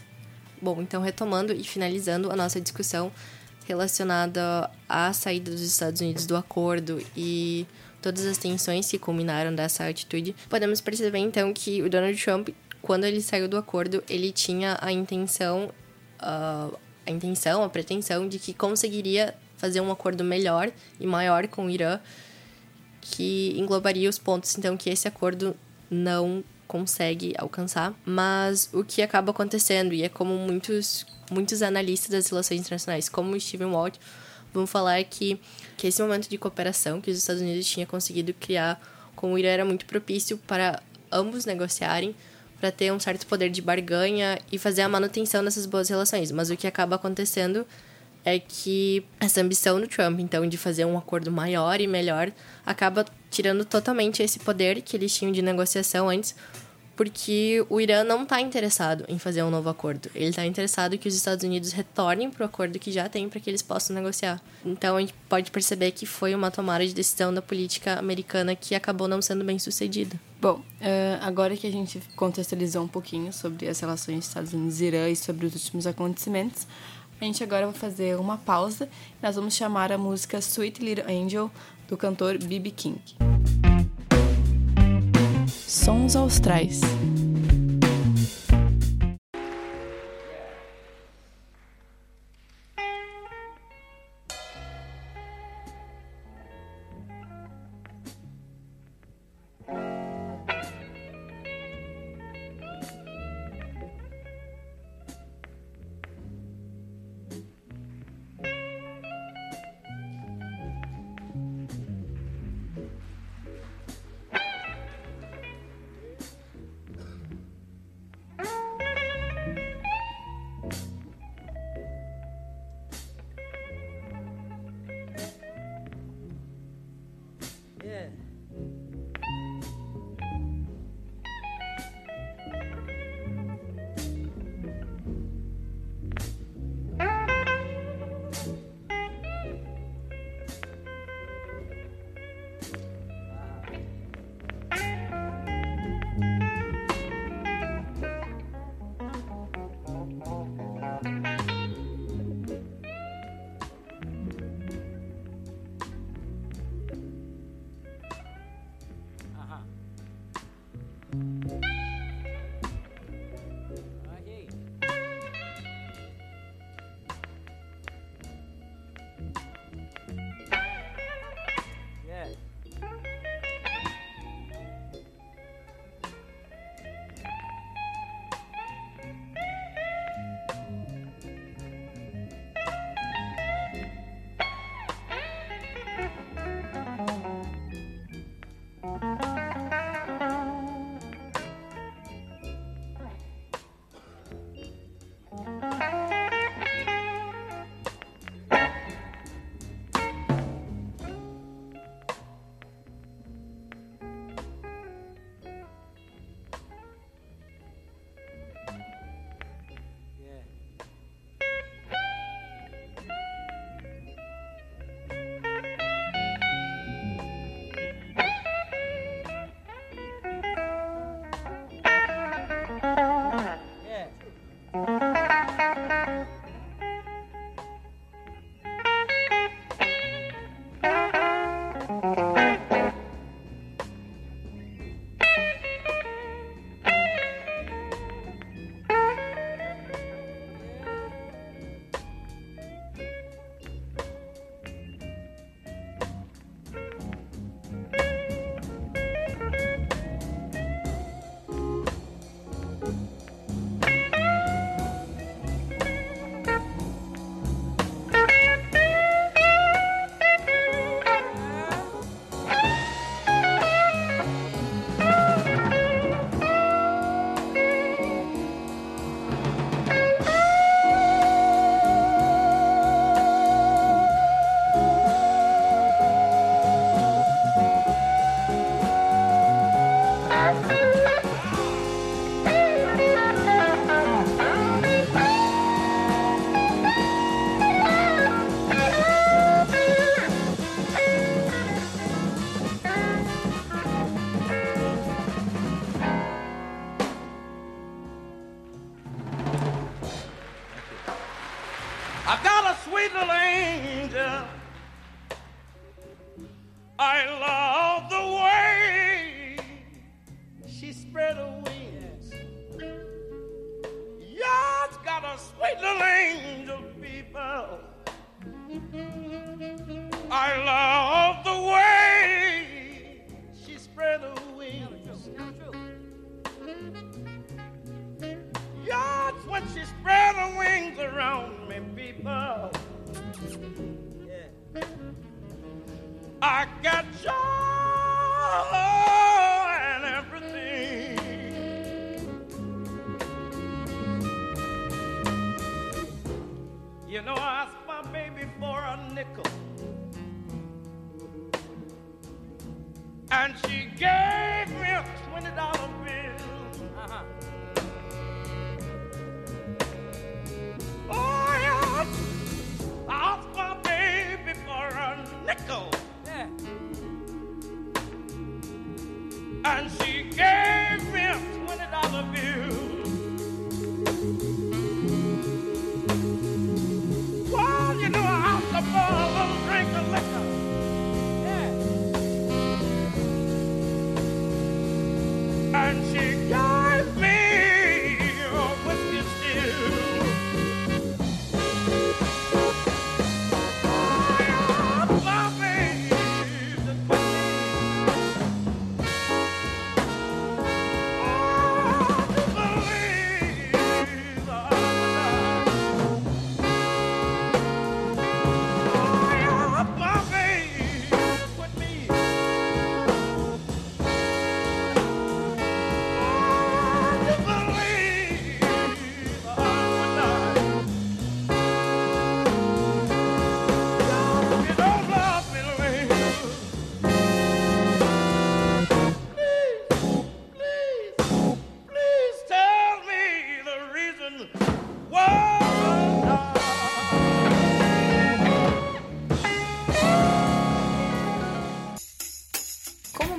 [0.61, 3.13] Bom, então retomando e finalizando a nossa discussão
[3.67, 7.67] relacionada à saída dos Estados Unidos do acordo e
[8.01, 12.49] todas as tensões que culminaram dessa atitude, podemos perceber então que o Donald Trump
[12.83, 15.71] quando ele saiu do acordo, ele tinha a intenção,
[16.21, 21.67] uh, a intenção, a pretensão de que conseguiria fazer um acordo melhor e maior com
[21.67, 22.01] o Irã,
[23.01, 25.57] que englobaria os pontos, então, que esse acordo
[25.89, 27.95] não consegue alcançar.
[28.05, 33.35] Mas o que acaba acontecendo, e é como muitos, muitos analistas das relações internacionais, como
[33.35, 33.97] o Stephen Walt,
[34.53, 35.41] vão falar que,
[35.77, 38.81] que esse momento de cooperação que os Estados Unidos tinha conseguido criar
[39.15, 42.15] com o Irã era muito propício para ambos negociarem
[42.63, 46.31] para ter um certo poder de barganha e fazer a manutenção dessas boas relações.
[46.31, 47.67] Mas o que acaba acontecendo
[48.25, 52.31] é que essa ambição do Trump, então, de fazer um acordo maior e melhor,
[52.65, 56.37] acaba tirando totalmente esse poder que eles tinham de negociação antes,
[56.97, 60.11] porque o Irã não está interessado em fazer um novo acordo.
[60.15, 63.41] Ele está interessado que os Estados Unidos retornem para o acordo que já tem para
[63.41, 64.41] que eles possam negociar.
[64.65, 68.75] Então a gente pode perceber que foi uma tomada de decisão da política americana que
[68.75, 70.19] acabou não sendo bem sucedida.
[70.41, 70.63] Bom, uh,
[71.23, 75.17] agora que a gente contextualizou um pouquinho sobre as relações Estados Unidos e Irã e
[75.17, 76.67] sobre os últimos acontecimentos,
[77.21, 78.89] a gente agora vai fazer uma pausa.
[79.23, 81.51] Nós vamos chamar a música Sweet Little Angel
[81.87, 82.73] do cantor B.B.
[82.73, 83.32] King.
[85.73, 86.83] Sons Austrais.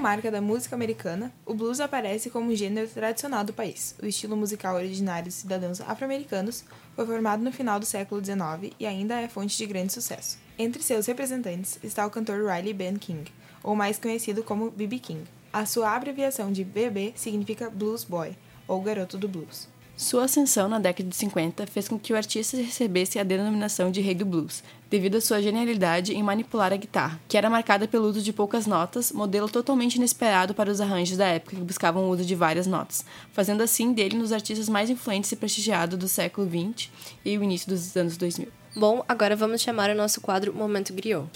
[0.03, 3.95] Marca da música americana, o blues aparece como um gênero tradicional do país.
[4.03, 8.85] O estilo musical originário dos cidadãos afro-americanos foi formado no final do século XIX e
[8.85, 10.37] ainda é fonte de grande sucesso.
[10.59, 13.31] Entre seus representantes está o cantor Riley Ben King,
[13.63, 14.99] ou mais conhecido como B.B.
[14.99, 15.23] King.
[15.53, 18.35] A sua abreviação de BB significa Blues Boy,
[18.67, 19.69] ou Garoto do Blues.
[19.95, 24.01] Sua ascensão na década de 50 fez com que o artista recebesse a denominação de
[24.01, 24.63] Rei do Blues,
[24.93, 28.67] devido à sua genialidade em manipular a guitarra, que era marcada pelo uso de poucas
[28.67, 32.67] notas, modelo totalmente inesperado para os arranjos da época que buscavam o uso de várias
[32.67, 36.91] notas, fazendo assim dele um dos artistas mais influentes e prestigiados do século XX
[37.25, 38.47] e o início dos anos 2000.
[38.75, 41.27] Bom, agora vamos chamar o nosso quadro Momento Griot.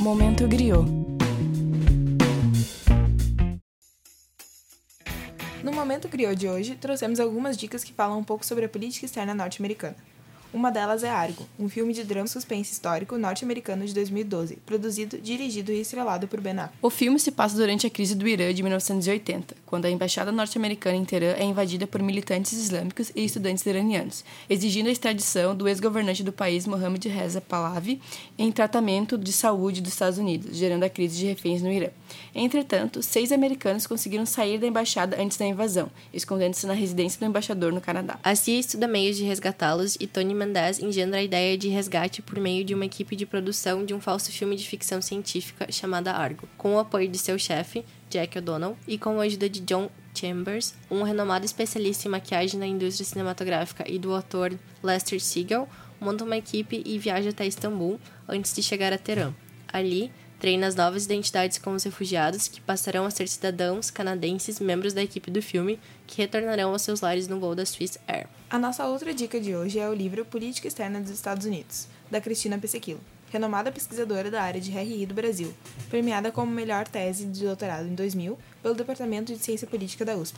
[0.00, 0.88] Momento Griot.
[5.62, 9.04] No momento criou de hoje, trouxemos algumas dicas que falam um pouco sobre a política
[9.04, 9.96] externa norte-americana.
[10.54, 15.72] Uma delas é Argo, um filme de drama suspense histórico norte-americano de 2012, produzido, dirigido
[15.72, 16.78] e estrelado por Ben Affleck.
[16.80, 20.96] O filme se passa durante a crise do Irã de 1980, quando a embaixada norte-americana
[20.96, 26.22] em Teherã é invadida por militantes islâmicos e estudantes iranianos, exigindo a extradição do ex-governante
[26.22, 28.00] do país, Mohammad Reza Pahlavi,
[28.38, 31.88] em tratamento de saúde dos Estados Unidos, gerando a crise de reféns no Irã.
[32.32, 37.72] Entretanto, seis americanos conseguiram sair da embaixada antes da invasão, escondendo-se na residência do embaixador
[37.72, 38.20] no Canadá.
[38.22, 42.38] A CIA estuda meios de resgatá-los e Tony Mendez engendra a ideia de resgate por
[42.38, 46.46] meio de uma equipe de produção de um falso filme de ficção científica chamada Argo,
[46.58, 50.74] com o apoio de seu chefe, Jack O'Donnell, e com a ajuda de John Chambers,
[50.90, 54.52] um renomado especialista em maquiagem na indústria cinematográfica, e do ator
[54.82, 55.66] Lester Siegel,
[55.98, 59.32] monta uma equipe e viaja até Istambul antes de chegar a Teherã.
[59.72, 60.12] Ali,
[60.44, 65.02] treina as novas identidades com os refugiados, que passarão a ser cidadãos canadenses, membros da
[65.02, 68.26] equipe do filme, que retornarão aos seus lares no voo da Swiss Air.
[68.50, 72.20] A nossa outra dica de hoje é o livro Política Externa dos Estados Unidos, da
[72.20, 73.00] Cristina Pesequilo,
[73.32, 75.50] renomada pesquisadora da área de RI do Brasil,
[75.88, 80.36] premiada como melhor tese de doutorado em 2000 pelo Departamento de Ciência Política da USP.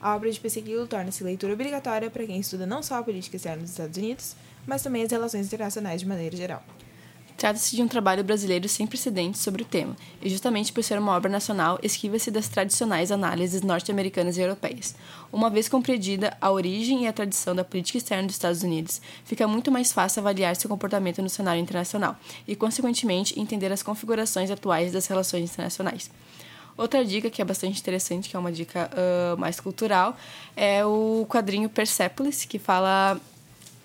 [0.00, 3.60] A obra de Pesequilo torna-se leitura obrigatória para quem estuda não só a política externa
[3.60, 4.34] dos Estados Unidos,
[4.66, 6.64] mas também as relações internacionais de maneira geral.
[7.36, 11.12] Trata-se de um trabalho brasileiro sem precedentes sobre o tema, e justamente por ser uma
[11.12, 14.94] obra nacional, esquiva-se das tradicionais análises norte-americanas e europeias.
[15.32, 19.48] Uma vez compreendida a origem e a tradição da política externa dos Estados Unidos, fica
[19.48, 22.16] muito mais fácil avaliar seu comportamento no cenário internacional
[22.46, 26.10] e, consequentemente, entender as configurações atuais das relações internacionais.
[26.76, 30.16] Outra dica que é bastante interessante, que é uma dica uh, mais cultural,
[30.56, 33.20] é o quadrinho Persepolis, que fala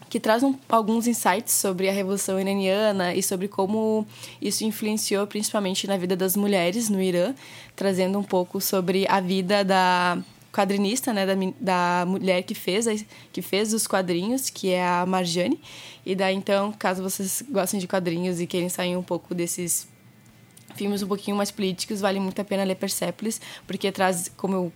[0.10, 4.06] que traz um, alguns insights sobre a Revolução Iraniana e sobre como
[4.42, 7.34] isso influenciou principalmente na vida das mulheres no Irã,
[7.76, 10.18] trazendo um pouco sobre a vida da
[10.52, 15.60] quadrinista, né, da, da mulher que fez, que fez os quadrinhos, que é a Marjane.
[16.06, 19.88] E daí, então, caso vocês gostem de quadrinhos e querem sair um pouco desses
[20.76, 24.74] filmes um pouquinho mais políticos, vale muito a pena ler Persepolis, porque traz, como eu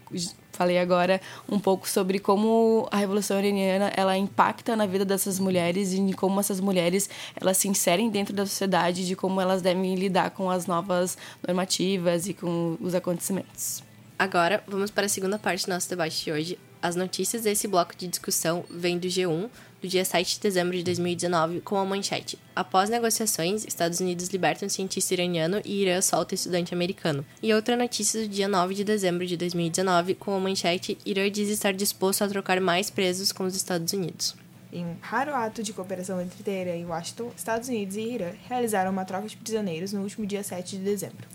[0.51, 5.93] falei agora, um pouco sobre como a Revolução Iraniana ela impacta na vida dessas mulheres
[5.93, 9.95] e de como essas mulheres elas se inserem dentro da sociedade, de como elas devem
[9.95, 13.83] lidar com as novas normativas e com os acontecimentos.
[14.17, 16.59] Agora, vamos para a segunda parte do nosso debate de hoje.
[16.81, 19.49] As notícias desse bloco de discussão vêm do G1,
[19.81, 24.69] do dia 7 de dezembro de 2019, com a manchete: Após negociações, Estados Unidos libertam
[24.69, 27.25] cientista iraniano e Irã solta estudante americano.
[27.41, 31.49] E outra notícia do dia 9 de dezembro de 2019, com a manchete: Irã diz
[31.49, 34.35] estar disposto a trocar mais presos com os Estados Unidos.
[34.71, 38.91] Em um raro ato de cooperação entre Teherã e Washington, Estados Unidos e Irã realizaram
[38.91, 41.27] uma troca de prisioneiros no último dia 7 de dezembro.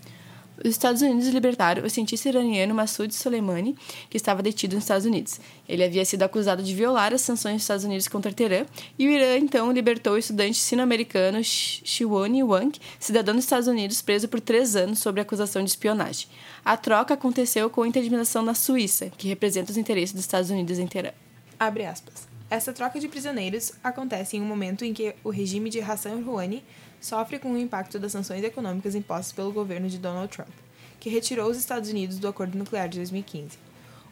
[0.63, 3.75] Os Estados Unidos liberaram o cientista iraniano Massoud Soleimani,
[4.09, 5.39] que estava detido nos Estados Unidos.
[5.69, 8.65] Ele havia sido acusado de violar as sanções dos Estados Unidos contra Teherã,
[8.97, 14.27] e o Irã então libertou o estudante sino-americano Shiwani Wang, cidadão dos Estados Unidos, preso
[14.27, 16.27] por três anos sob acusação de espionagem.
[16.65, 20.79] A troca aconteceu com a intermediação na Suíça, que representa os interesses dos Estados Unidos
[20.79, 21.11] em Teherã.
[21.59, 22.27] Abre aspas.
[22.49, 26.63] Essa troca de prisioneiros acontece em um momento em que o regime de Hassan Rouhani
[26.99, 30.53] sofre com o impacto das sanções econômicas impostas pelo governo de Donald Trump,
[30.99, 33.57] que retirou os Estados Unidos do acordo nuclear de 2015.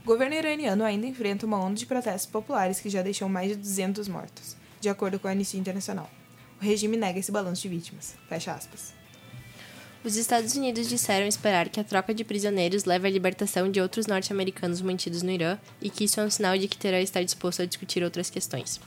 [0.03, 3.55] O governo iraniano ainda enfrenta uma onda de protestos populares que já deixou mais de
[3.55, 6.09] 200 mortos, de acordo com a Anistia Internacional.
[6.61, 8.15] O regime nega esse balanço de vítimas.
[8.29, 8.93] Fecha aspas.
[10.03, 14.05] Os Estados Unidos disseram esperar que a troca de prisioneiros leve à libertação de outros
[14.05, 17.63] norte-americanos mantidos no Irã e que isso é um sinal de que Teherã está disposto
[17.63, 18.79] a discutir outras questões.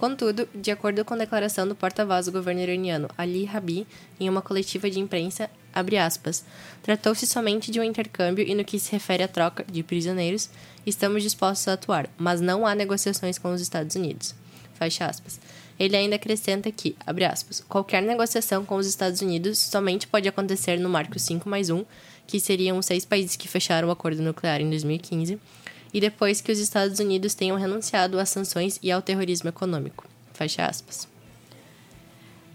[0.00, 3.86] Contudo, de acordo com a declaração do porta-voz do governo iraniano Ali Rabi,
[4.18, 5.50] em uma coletiva de imprensa,
[6.82, 10.48] tratou-se somente de um intercâmbio e no que se refere à troca de prisioneiros,
[10.86, 14.34] estamos dispostos a atuar, mas não há negociações com os Estados Unidos.
[14.72, 15.38] Fecha aspas.
[15.78, 20.80] Ele ainda acrescenta que, abre aspas, qualquer negociação com os Estados Unidos somente pode acontecer
[20.80, 21.84] no marco 5 mais 1,
[22.26, 25.38] que seriam os seis países que fecharam o acordo nuclear em 2015,
[25.92, 30.06] e depois que os Estados Unidos tenham renunciado às sanções e ao terrorismo econômico.
[30.32, 31.08] Fecha aspas.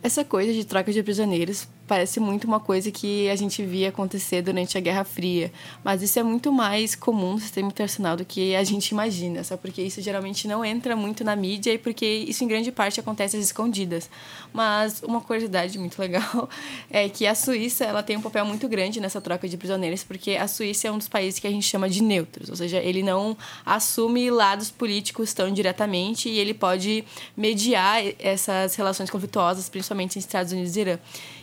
[0.01, 4.41] Essa coisa de troca de prisioneiros parece muito uma coisa que a gente via acontecer
[4.41, 5.51] durante a Guerra Fria,
[5.83, 9.55] mas isso é muito mais comum no sistema internacional do que a gente imagina, só
[9.55, 13.37] porque isso geralmente não entra muito na mídia e porque isso em grande parte acontece
[13.37, 14.09] às escondidas.
[14.51, 16.49] Mas uma curiosidade muito legal
[16.89, 20.31] é que a Suíça ela tem um papel muito grande nessa troca de prisioneiros, porque
[20.31, 23.03] a Suíça é um dos países que a gente chama de neutros, ou seja, ele
[23.03, 27.03] não assume lados políticos tão diretamente e ele pode
[27.37, 30.99] mediar essas relações conflituosas, principalmente entre Estados Unidos e Irã.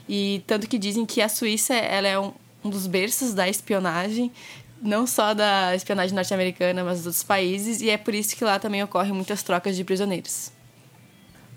[0.09, 2.32] E tanto que dizem que a Suíça ela é um,
[2.64, 4.32] um dos berços da espionagem,
[4.80, 8.59] não só da espionagem norte-americana, mas dos outros países, e é por isso que lá
[8.59, 10.53] também ocorrem muitas trocas de prisioneiros.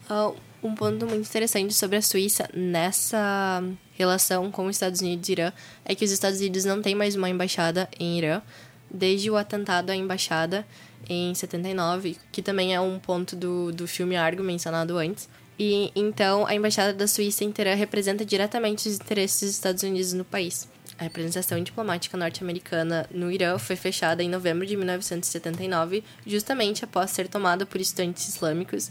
[0.10, 5.32] Uh, um ponto muito interessante sobre a Suíça nessa relação com os Estados Unidos e
[5.32, 8.42] Irã é que os Estados Unidos não têm mais uma embaixada em Irã
[8.90, 10.66] desde o atentado à embaixada
[11.08, 15.30] em 79, que também é um ponto do, do filme Argo mencionado antes.
[15.58, 20.26] E então a embaixada da Suíça Teherã representa diretamente os interesses dos Estados Unidos no
[20.26, 20.68] país.
[20.98, 27.28] A representação diplomática norte-americana no Irã foi fechada em novembro de 1979, justamente após ser
[27.28, 28.90] tomada por estudantes islâmicos,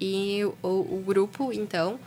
[0.00, 2.00] e o, o grupo, então,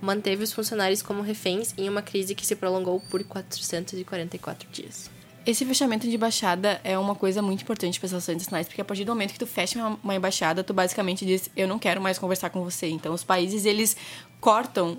[0.00, 5.10] manteve os funcionários como reféns em uma crise que se prolongou por 444 dias.
[5.46, 8.84] Esse fechamento de embaixada é uma coisa muito importante para as relações internacionais, porque a
[8.84, 12.18] partir do momento que tu fecha uma, embaixada, tu basicamente diz, eu não quero mais
[12.18, 12.88] conversar com você.
[12.88, 13.96] Então, os países, eles
[14.40, 14.98] cortam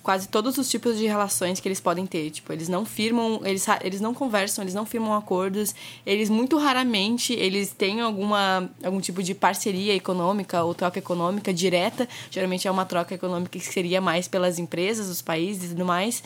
[0.00, 2.30] quase todos os tipos de relações que eles podem ter.
[2.30, 5.74] Tipo, eles não firmam, eles, eles não conversam, eles não firmam acordos.
[6.06, 12.08] Eles, muito raramente, eles têm alguma, algum tipo de parceria econômica ou troca econômica direta.
[12.30, 16.22] Geralmente é uma troca econômica que seria mais pelas empresas, os países e tudo mais.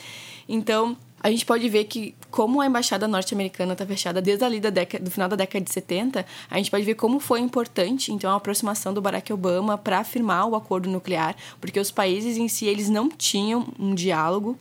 [0.47, 4.69] Então, a gente pode ver que como a embaixada norte-americana está fechada desde ali da
[4.69, 8.29] década, do final da década de 70, a gente pode ver como foi importante então
[8.29, 12.65] a aproximação do Barack Obama para firmar o acordo nuclear, porque os países em si
[12.65, 14.59] eles não tinham um diálogo,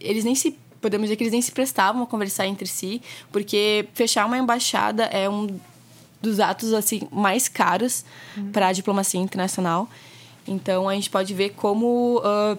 [0.00, 3.02] eles nem se podemos dizer que eles nem se prestavam a conversar entre si,
[3.32, 5.48] porque fechar uma embaixada é um
[6.22, 8.04] dos atos assim mais caros
[8.36, 8.52] uhum.
[8.52, 9.88] para a diplomacia internacional.
[10.46, 12.58] Então a gente pode ver como uh,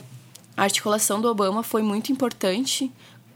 [0.58, 2.92] a articulação do Obama foi muito importante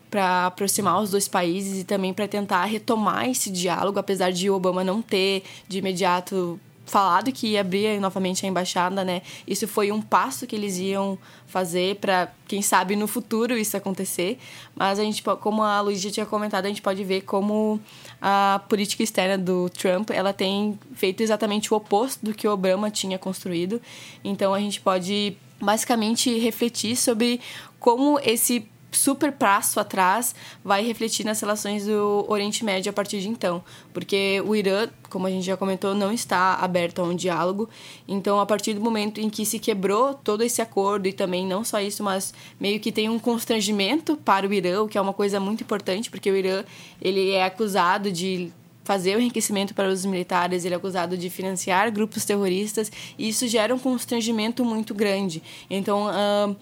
[0.09, 4.83] para aproximar os dois países e também para tentar retomar esse diálogo, apesar de Obama
[4.83, 9.21] não ter de imediato falado que ia abrir novamente a embaixada, né?
[9.47, 14.39] Isso foi um passo que eles iam fazer para, quem sabe, no futuro isso acontecer.
[14.75, 17.79] Mas a gente, como a Luísa tinha comentado, a gente pode ver como
[18.19, 22.89] a política externa do Trump, ela tem feito exatamente o oposto do que o Obama
[22.89, 23.79] tinha construído.
[24.23, 27.39] Então a gente pode basicamente refletir sobre
[27.79, 30.33] como esse super passo atrás
[30.63, 33.63] vai refletir nas relações do Oriente Médio a partir de então,
[33.93, 37.69] porque o Irã, como a gente já comentou, não está aberto a um diálogo.
[38.07, 41.63] Então, a partir do momento em que se quebrou todo esse acordo e também não
[41.63, 45.13] só isso, mas meio que tem um constrangimento para o Irã, o que é uma
[45.13, 46.63] coisa muito importante, porque o Irã
[47.01, 48.51] ele é acusado de
[48.83, 53.47] fazer o enriquecimento para os militares, ele é acusado de financiar grupos terroristas, e isso
[53.47, 55.43] gera um constrangimento muito grande.
[55.69, 56.55] Então, uh,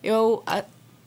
[0.00, 0.64] eu uh,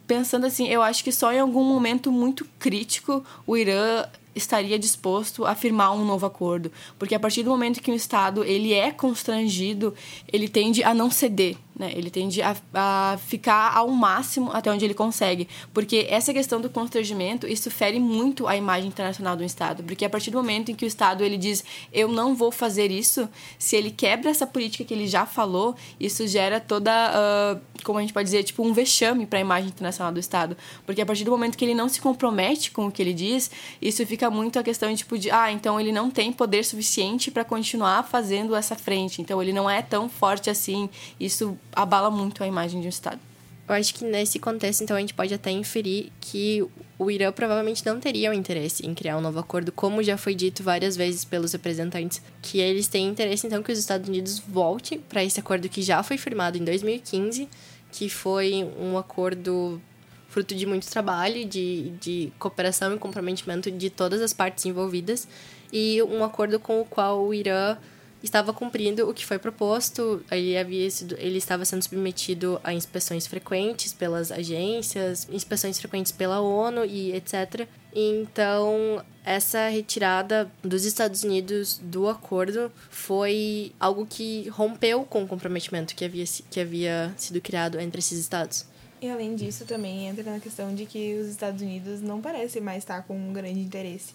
[0.08, 5.46] pensando assim, eu acho que só em algum momento muito crítico o Irã estaria disposto
[5.46, 8.92] a firmar um novo acordo, porque a partir do momento que o Estado ele é
[8.92, 9.94] constrangido,
[10.32, 11.92] ele tende a não ceder, né?
[11.94, 15.48] Ele tende a, a ficar ao máximo até onde ele consegue.
[15.74, 19.84] Porque essa questão do constrangimento, isso fere muito a imagem internacional do Estado.
[19.84, 22.92] Porque a partir do momento em que o Estado ele diz, eu não vou fazer
[22.92, 23.28] isso,
[23.60, 28.02] se ele quebra essa política que ele já falou, isso gera toda, uh, como a
[28.02, 30.56] gente pode dizer, tipo um vexame para a imagem internacional do Estado.
[30.86, 33.52] Porque a partir do momento que ele não se compromete com o que ele diz,
[33.82, 37.30] isso fica muito a questão de, tipo, de, ah, então ele não tem poder suficiente
[37.30, 39.22] para continuar fazendo essa frente.
[39.22, 40.90] Então ele não é tão forte assim.
[41.20, 43.20] Isso abala muito a imagem de um Estado.
[43.68, 46.64] Eu acho que nesse contexto, então, a gente pode até inferir que
[47.00, 50.36] o Irã provavelmente não teria o interesse em criar um novo acordo, como já foi
[50.36, 55.00] dito várias vezes pelos representantes, que eles têm interesse, então, que os Estados Unidos voltem
[55.00, 57.50] para esse acordo que já foi firmado em 2015,
[57.92, 59.82] que foi um acordo
[60.30, 65.28] fruto de muito trabalho, de, de cooperação e comprometimento de todas as partes envolvidas,
[65.74, 67.78] e um acordo com o qual o Irã
[68.26, 70.24] estava cumprindo o que foi proposto.
[70.32, 76.42] Ele havia sido, ele estava sendo submetido a inspeções frequentes pelas agências, inspeções frequentes pela
[76.42, 77.68] ONU e etc.
[77.94, 85.96] Então, essa retirada dos Estados Unidos do acordo foi algo que rompeu com o comprometimento
[85.96, 88.66] que havia, que havia sido criado entre esses estados.
[89.02, 92.80] E além disso, também entra na questão de que os Estados Unidos não parecem mais
[92.80, 94.14] estar com um grande interesse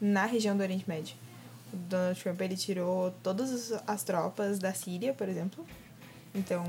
[0.00, 1.14] na região do Oriente Médio.
[1.72, 5.64] O Donald Trump ele tirou todas as tropas da Síria, por exemplo.
[6.34, 6.64] Então,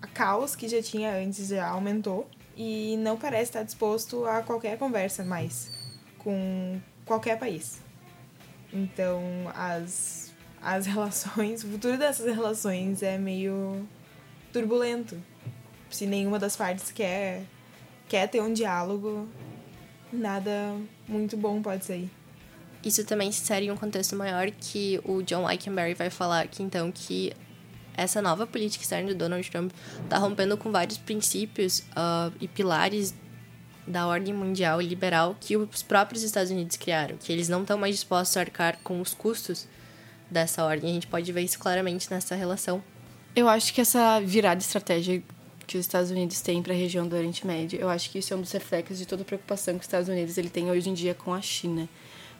[0.00, 4.76] a caos que já tinha antes já aumentou e não parece estar disposto a qualquer
[4.78, 5.70] conversa mais
[6.18, 7.80] com qualquer país.
[8.72, 9.22] Então,
[9.54, 13.86] as, as relações, o futuro dessas relações é meio
[14.52, 15.20] turbulento.
[15.90, 17.42] Se nenhuma das partes quer,
[18.08, 19.28] quer ter um diálogo,
[20.12, 20.76] nada
[21.06, 22.10] muito bom pode sair
[22.84, 26.62] isso também se insere em um contexto maior que o John Eikenberry vai falar que
[26.62, 27.32] então que
[27.94, 29.72] essa nova política externa do Donald Trump
[30.02, 33.14] está rompendo com vários princípios uh, e pilares
[33.86, 37.96] da ordem mundial liberal que os próprios Estados Unidos criaram, que eles não estão mais
[37.96, 39.66] dispostos a arcar com os custos
[40.30, 40.90] dessa ordem.
[40.90, 42.82] A gente pode ver isso claramente nessa relação.
[43.34, 45.22] Eu acho que essa virada estratégia
[45.66, 48.32] que os Estados Unidos têm para a região do Oriente Médio, eu acho que isso
[48.32, 50.90] é um dos reflexos de toda a preocupação que os Estados Unidos ele tem hoje
[50.90, 51.88] em dia com a China.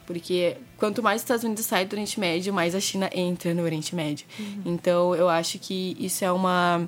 [0.05, 3.63] Porque quanto mais os Estados Unidos saem do Oriente Médio, mais a China entra no
[3.63, 4.25] Oriente Médio.
[4.37, 4.61] Uhum.
[4.65, 6.87] Então, eu acho que isso é uma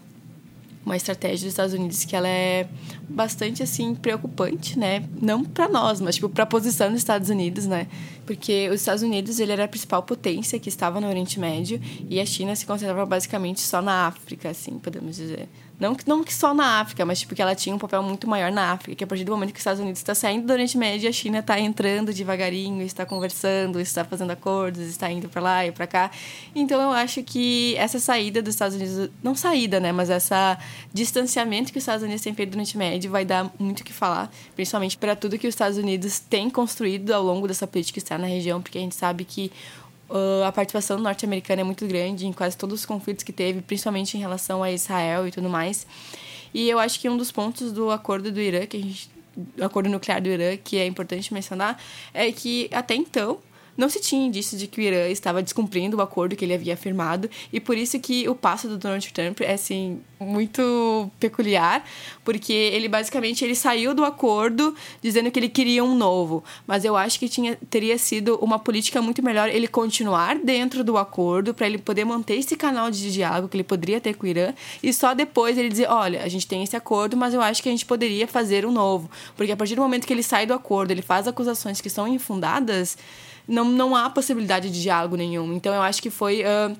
[0.86, 2.68] uma estratégia dos Estados Unidos que ela é
[3.10, 5.04] bastante assim preocupante, né?
[5.20, 7.88] Não para nós, mas tipo para a posição dos Estados Unidos, né?
[8.26, 12.20] Porque os Estados Unidos ele era a principal potência que estava no Oriente Médio e
[12.20, 15.48] a China se concentrava basicamente só na África, assim, podemos dizer.
[15.80, 18.50] Não, não que só na África, mas tipo que ela tinha um papel muito maior
[18.50, 20.78] na África, que a partir do momento que os Estados Unidos está saindo do Oriente
[20.78, 25.66] Médio, a China está entrando devagarinho, está conversando, está fazendo acordos, está indo para lá
[25.66, 26.12] e para cá.
[26.56, 30.58] Então eu acho que essa saída dos Estados Unidos, não saída, né, mas essa
[30.94, 33.92] distanciamento que os Estados Unidos têm feito do Oriente Médio vai dar muito o que
[33.92, 38.15] falar, principalmente para tudo que os Estados Unidos têm construído ao longo dessa política externa
[38.18, 39.52] na região, porque a gente sabe que
[40.08, 44.16] Uh, a participação norte-americana é muito grande em quase todos os conflitos que teve, principalmente
[44.16, 45.88] em relação a Israel e tudo mais.
[46.54, 49.66] E eu acho que um dos pontos do acordo do Irã, que a gente, do
[49.66, 51.82] acordo nuclear do Irã, que é importante mencionar,
[52.14, 53.40] é que até então
[53.78, 56.78] não se tinha indício de que o Irã estava descumprindo o acordo que ele havia
[56.78, 61.84] firmado e por isso que o passo do Donald Trump é assim muito peculiar,
[62.24, 66.96] porque ele basicamente ele saiu do acordo dizendo que ele queria um novo, mas eu
[66.96, 71.68] acho que tinha teria sido uma política muito melhor ele continuar dentro do acordo para
[71.68, 74.94] ele poder manter esse canal de diálogo que ele poderia ter com o Irã e
[74.94, 77.72] só depois ele dizer, olha, a gente tem esse acordo, mas eu acho que a
[77.72, 80.92] gente poderia fazer um novo, porque a partir do momento que ele sai do acordo,
[80.92, 82.98] ele faz acusações que são infundadas,
[83.48, 85.54] não, não há possibilidade de diálogo nenhum.
[85.54, 86.44] Então eu acho que foi.
[86.44, 86.76] Uh,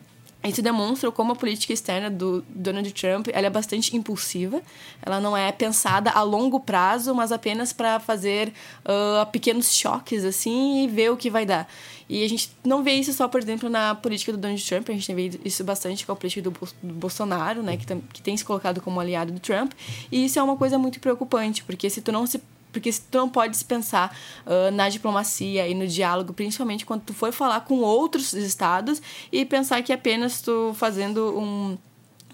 [0.48, 4.62] isso demonstra como a política externa do Donald Trump ela é bastante impulsiva.
[5.02, 8.54] Ela não é pensada a longo prazo, mas apenas para fazer
[8.84, 11.68] uh, pequenos choques assim e ver o que vai dar.
[12.08, 14.94] E a gente não vê isso só, por exemplo, na política do Donald Trump, a
[14.94, 16.52] gente vê isso bastante com a política do,
[16.84, 19.72] do Bolsonaro, né, que, que tem se colocado como aliado do Trump.
[20.12, 22.40] E isso é uma coisa muito preocupante, porque se tu não se
[22.76, 24.14] porque tu não pode dispensar
[24.46, 29.02] uh, na diplomacia e no diálogo, principalmente quando tu for falar com outros estados
[29.32, 31.78] e pensar que apenas tu fazendo um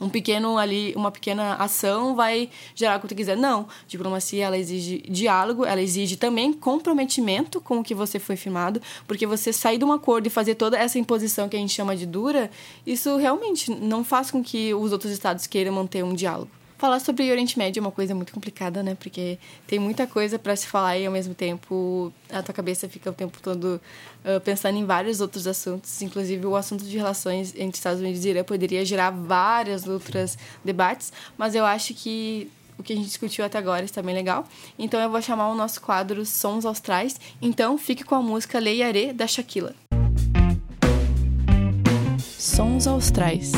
[0.01, 3.37] um pequeno ali, uma pequena ação vai gerar o que tu quiser.
[3.37, 8.81] Não, diplomacia ela exige diálogo, ela exige também comprometimento com o que você foi firmado,
[9.07, 11.95] porque você sair de um acordo e fazer toda essa imposição que a gente chama
[11.95, 12.49] de dura,
[12.83, 16.49] isso realmente não faz com que os outros estados queiram manter um diálogo.
[16.81, 18.95] Falar sobre o Oriente Médio é uma coisa muito complicada, né?
[18.95, 23.07] Porque tem muita coisa para se falar e ao mesmo tempo a tua cabeça fica
[23.11, 23.79] o tempo todo
[24.25, 26.01] uh, pensando em vários outros assuntos.
[26.01, 31.13] Inclusive o assunto de relações entre Estados Unidos e Irã poderia gerar várias outras debates,
[31.37, 34.43] mas eu acho que o que a gente discutiu até agora está bem legal.
[34.79, 37.15] Então eu vou chamar o nosso quadro Sons Austrais.
[37.39, 39.75] Então fique com a música Leiaré da Shakila.
[42.39, 43.51] Sons Austrais.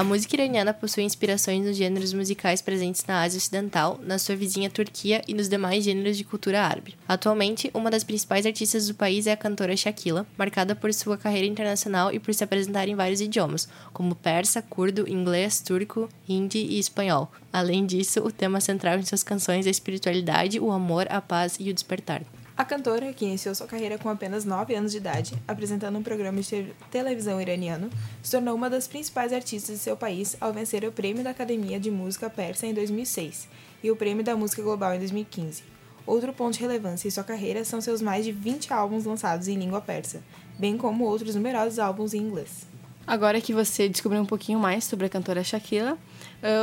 [0.00, 4.70] A música iraniana possui inspirações nos gêneros musicais presentes na Ásia Ocidental, na sua vizinha
[4.70, 6.96] Turquia e nos demais gêneros de cultura árabe.
[7.06, 11.46] Atualmente, uma das principais artistas do país é a cantora Shakila, marcada por sua carreira
[11.46, 16.78] internacional e por se apresentar em vários idiomas, como persa, curdo, inglês, turco, hindi e
[16.78, 17.30] espanhol.
[17.52, 21.58] Além disso, o tema central em suas canções é a espiritualidade, o amor, a paz
[21.60, 22.22] e o despertar.
[22.60, 26.42] A cantora, que iniciou sua carreira com apenas 9 anos de idade, apresentando um programa
[26.42, 27.88] de televisão iraniano,
[28.22, 31.80] se tornou uma das principais artistas de seu país ao vencer o Prêmio da Academia
[31.80, 33.48] de Música Persa em 2006
[33.82, 35.62] e o Prêmio da Música Global em 2015.
[36.06, 39.56] Outro ponto de relevância em sua carreira são seus mais de 20 álbuns lançados em
[39.56, 40.22] língua persa,
[40.58, 42.66] bem como outros numerosos álbuns em inglês.
[43.06, 45.96] Agora que você descobriu um pouquinho mais sobre a cantora Shakira,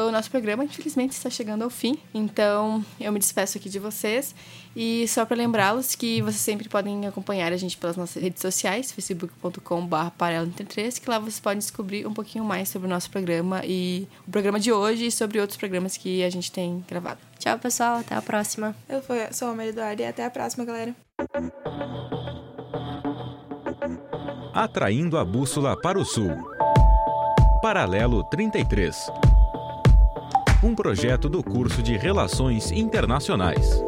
[0.08, 4.34] o nosso programa infelizmente está chegando ao fim, então eu me despeço aqui de vocês
[4.76, 8.92] e só para lembrá-los que vocês sempre podem acompanhar a gente pelas nossas redes sociais,
[8.92, 14.08] facebook.com.br paralelo33, que lá vocês podem descobrir um pouquinho mais sobre o nosso programa e
[14.28, 17.20] o programa de hoje e sobre outros programas que a gente tem gravado.
[17.40, 17.98] Tchau, pessoal.
[17.98, 18.76] Até a próxima.
[18.88, 19.02] Eu
[19.32, 20.96] sou a Maria Eduarda e até a próxima, galera.
[24.54, 26.32] Atraindo a bússola para o sul.
[27.62, 29.27] Paralelo 33.
[30.64, 33.80] Um projeto do curso de Relações Internacionais.